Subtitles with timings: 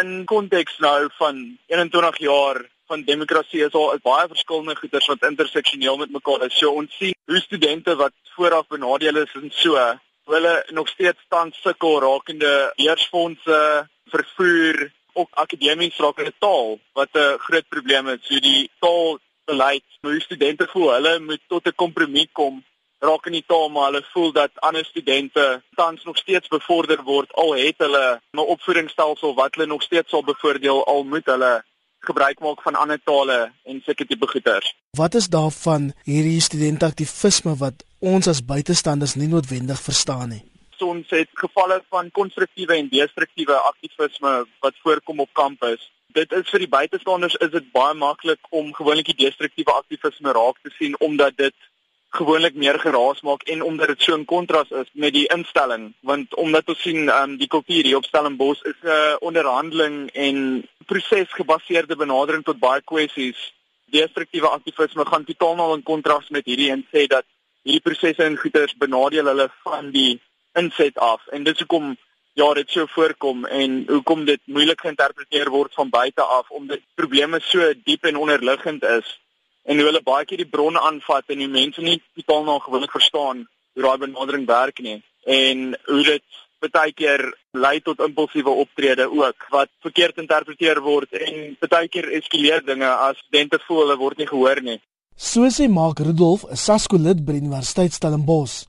[0.00, 5.96] In konteks nou van 21 jaar van demokrasie is al baie verskillende goeders wat interseksioneel
[6.00, 6.56] met mekaar is.
[6.58, 9.78] So ons sien hoe studente wat vooraf benadeel is en so,
[10.34, 13.60] hulle nog steeds tans sukkel rakende beursfondse,
[14.10, 18.26] vervoer, ook akademies rakende taal wat 'n groot probleem is.
[18.26, 22.64] So die taalbeleid, hoe studente voel, hulle moet tot 'n kompromie kom
[23.08, 27.32] raak in die taal maar hulle voel dat ander studente tans nog steeds bevorder word
[27.44, 31.54] al het hulle 'n opvoedingsstelsel wat hulle nog steeds sal bevoordeel al moet hulle
[32.04, 34.74] gebruik maak van ander tale en sulke tipe goeters.
[34.96, 40.44] Wat is daarvan hierdie studentaktivisme wat ons as buitestanders nie noodwendig verstaan nie?
[40.84, 45.86] Ons het gevalle van konstruktiewe en destruktiewe aktivisme wat voorkom op kampus.
[46.12, 50.58] Dit is vir die buitestanders is dit baie maklik om gewoonlik die destruktiewe aktivisme raak
[50.62, 51.56] te sien omdat dit
[52.14, 56.34] gewoonlik meer geraas maak en omdat dit so 'n kontras is met die instelling want
[56.34, 61.96] omdat ons sien um, die kultuur hier op Stellenbosch is 'n uh, onderhandeling en prosesgebaseerde
[61.96, 63.52] benadering tot baie kwessies.
[63.84, 67.24] Destruktiewe aktivisme gaan totaal nou in kontras met hierdie en sê dat
[67.62, 70.20] hierdie prosesse en goeders benadeel hulle van die
[70.52, 71.26] inset af.
[71.26, 71.96] En dit is hoekom
[72.32, 77.40] ja dit so voorkom en hoekom dit moeilik geïnterpreteer word van buite af omdat probleme
[77.40, 79.18] so diep en onderliggend is
[79.64, 83.44] en hulle baie keer die bronne aanvat en die mense nie totaal nog gewoonlik verstaan
[83.74, 86.24] hoe daai benadering werk nie en hoe dit
[86.72, 87.20] baie keer
[87.52, 93.20] lei tot impulsiewe optrede ook wat verkeerd interpreteer word en baie keer eskaleer dinge as
[93.26, 94.80] studente voel hulle word nie gehoor nie.
[95.16, 98.64] So sê Mark Rudolf, 'n SASCO lid by die Universiteit Stellenbosch.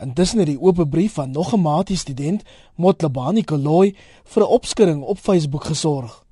[0.00, 2.42] Intussen het die oop brief van nog 'n maatie student,
[2.76, 6.25] Motlabani Koloi, vir 'n opskudding op Facebook gesorg.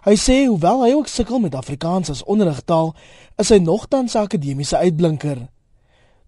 [0.00, 2.94] Hy sê hoewel hy ook sukkel met Afrikaans as onderrigtaal,
[3.36, 5.48] is hy nogtans 'n akademiese uitblinker.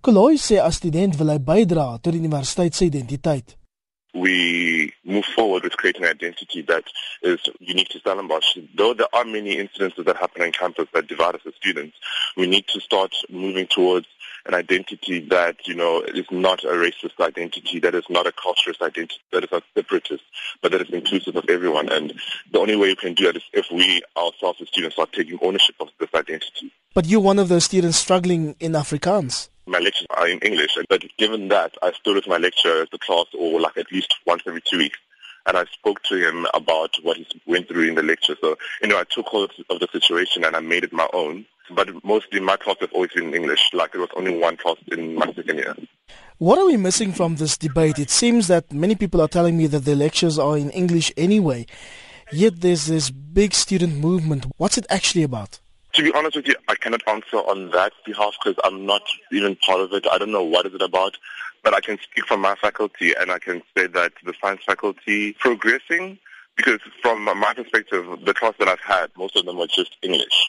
[0.00, 3.56] Koloi sê as student wil hy bydra tot die universiteit se identiteit.
[4.14, 6.84] We move forward with creating an identity that
[7.22, 8.58] is unique to Stellenbosch.
[8.76, 11.96] Though there are many incidences that happen on campus that divide us as students,
[12.36, 14.06] we need to start moving towards
[14.46, 18.82] an identity that, you know, is not a racist identity, that is not a culturist
[18.82, 20.22] identity, that is not separatist,
[20.60, 21.88] but that is inclusive of everyone.
[21.88, 22.12] And
[22.50, 25.38] the only way we can do that is if we ourselves as students start taking
[25.42, 26.72] ownership of this identity.
[26.94, 29.48] But you're one of those students struggling in Afrikaans.
[29.72, 32.98] My lectures are in English, but given that, I still with my lecture at the
[32.98, 34.98] class or like at least once every two weeks
[35.46, 38.36] and I spoke to him about what he went through in the lecture.
[38.40, 41.46] So, you know, I took hold of the situation and I made it my own.
[41.74, 43.70] But mostly my class has always been in English.
[43.72, 45.74] Like there was only one class in my second year.
[46.38, 47.98] What are we missing from this debate?
[47.98, 51.66] It seems that many people are telling me that the lectures are in English anyway.
[52.30, 54.46] Yet there's this big student movement.
[54.58, 55.60] What's it actually about?
[55.94, 59.56] To be honest with you, I cannot answer on that behalf because I'm not even
[59.56, 60.06] part of it.
[60.10, 61.18] I don't know what is it about.
[61.62, 65.34] but I can speak from my faculty and I can say that the science faculty
[65.34, 66.18] progressing
[66.56, 70.48] because from my perspective, the class that I've had, most of them were just English.